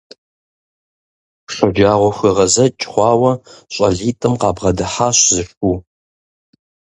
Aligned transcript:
ШэджагъуэхуегъэзэкӀ 1.53 2.85
хъуауэ 2.91 3.31
щӀалитӀым 3.73 4.33
къабгъэдыхьащ 4.41 5.17
зы 5.33 5.41
шу. 5.49 5.73